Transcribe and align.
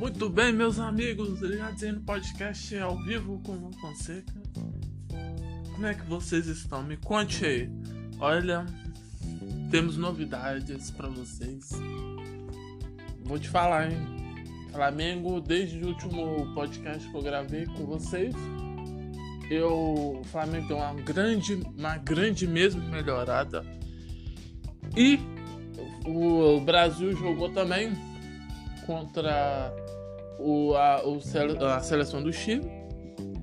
Muito 0.00 0.30
bem, 0.30 0.50
meus 0.50 0.78
amigos, 0.78 1.42
ligados 1.42 1.82
aí 1.82 1.92
no 1.92 2.00
podcast 2.00 2.74
ao 2.78 2.96
vivo 3.02 3.38
com 3.44 3.52
o 3.52 3.70
Fonseca. 3.82 4.32
Como 5.74 5.86
é 5.86 5.92
que 5.92 6.06
vocês 6.06 6.46
estão? 6.46 6.82
Me 6.82 6.96
conte 6.96 7.44
aí. 7.44 7.70
Olha, 8.18 8.64
temos 9.70 9.98
novidades 9.98 10.90
para 10.90 11.06
vocês. 11.10 11.68
Vou 13.24 13.38
te 13.38 13.50
falar, 13.50 13.92
hein? 13.92 13.98
Flamengo, 14.72 15.38
desde 15.38 15.84
o 15.84 15.88
último 15.88 16.54
podcast 16.54 17.06
que 17.06 17.14
eu 17.14 17.22
gravei 17.22 17.66
com 17.66 17.84
vocês, 17.84 18.34
eu, 19.50 20.22
o 20.22 20.24
Flamengo 20.24 20.66
deu 20.66 20.78
uma 20.78 20.94
grande, 20.94 21.60
uma 21.76 21.98
grande 21.98 22.46
mesmo 22.46 22.80
melhorada. 22.88 23.62
E 24.96 25.20
o 26.06 26.58
Brasil 26.62 27.14
jogou 27.14 27.50
também 27.50 27.92
contra 28.90 29.72
o, 30.40 30.74
a, 30.74 31.00
o, 31.06 31.20
a 31.64 31.80
seleção 31.80 32.20
do 32.20 32.32
Chile. 32.32 32.68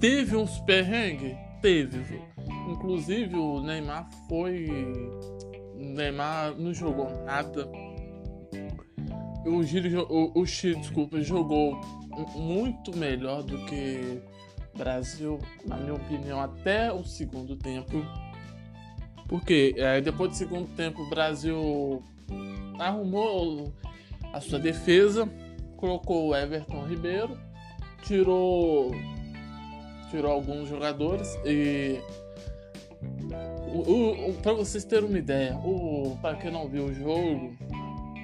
Teve 0.00 0.36
uns 0.36 0.58
perrengues? 0.60 1.36
Teve. 1.60 2.22
Inclusive 2.70 3.36
o 3.36 3.60
Neymar 3.60 4.08
foi. 4.26 4.70
O 5.74 5.84
Neymar 5.84 6.54
não 6.56 6.72
jogou 6.72 7.10
nada. 7.24 7.68
O 9.44 9.62
Chile, 9.62 9.94
o, 9.94 10.32
o 10.34 10.46
Chile 10.46 10.76
desculpa, 10.76 11.20
jogou 11.20 11.78
muito 12.34 12.96
melhor 12.96 13.42
do 13.42 13.58
que 13.66 14.22
o 14.74 14.78
Brasil, 14.78 15.38
na 15.66 15.76
minha 15.76 15.94
opinião, 15.94 16.40
até 16.40 16.90
o 16.90 17.04
segundo 17.04 17.54
tempo. 17.54 18.02
Porque 19.28 19.74
é, 19.76 20.00
depois 20.00 20.30
do 20.30 20.36
segundo 20.36 20.68
tempo 20.74 21.02
o 21.02 21.10
Brasil 21.10 22.02
arrumou 22.78 23.70
a 24.34 24.40
sua 24.40 24.58
defesa, 24.58 25.28
colocou 25.76 26.28
o 26.28 26.36
Everton 26.36 26.84
Ribeiro, 26.86 27.38
tirou 28.02 28.90
tirou 30.10 30.32
alguns 30.32 30.68
jogadores 30.68 31.38
e 31.44 32.00
para 34.42 34.52
vocês 34.52 34.84
terem 34.84 35.08
uma 35.08 35.18
ideia, 35.18 35.56
para 36.20 36.36
quem 36.36 36.50
não 36.50 36.68
viu 36.68 36.86
o 36.86 36.94
jogo, 36.94 37.56